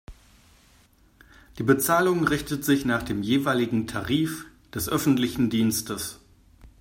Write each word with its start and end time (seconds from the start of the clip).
Die 1.59 1.63
Bezahlung 1.63 2.25
richtet 2.27 2.65
sich 2.65 2.85
nach 2.85 3.03
dem 3.03 3.21
jeweiligen 3.21 3.85
Tarif 3.85 4.47
des 4.73 4.89
öffentlichen 4.89 5.51
Dienstes. 5.51 6.19